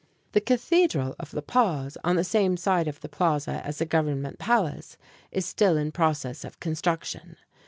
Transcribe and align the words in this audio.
The 0.31 0.41
Cathedral 0.41 1.15
of 1.19 1.31
La 1.31 1.41
Paz, 1.41 1.95
on 2.03 2.15
the 2.15 2.23
same 2.23 2.57
side 2.57 2.87
of 2.87 3.01
the 3.01 3.07
plaza 3.07 3.61
as 3.63 3.77
the 3.77 3.85
Government 3.85 4.39
Palace, 4.39 4.97
is 5.31 5.45
still 5.45 5.77
in 5.77 5.91
process 5.91 6.43
of 6.43 6.59
construction. 6.59 7.37